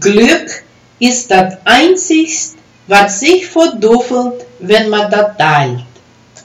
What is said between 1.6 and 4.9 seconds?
Einzige, was sich verdoppelt, wenn